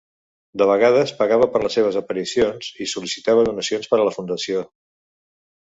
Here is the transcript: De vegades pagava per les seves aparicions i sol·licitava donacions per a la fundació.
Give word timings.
De 0.61 0.67
vegades 0.69 1.13
pagava 1.19 1.47
per 1.57 1.61
les 1.65 1.77
seves 1.79 1.99
aparicions 2.01 2.71
i 2.87 2.89
sol·licitava 2.95 3.47
donacions 3.53 3.93
per 3.95 4.01
a 4.01 4.03
la 4.11 4.17
fundació. 4.19 4.67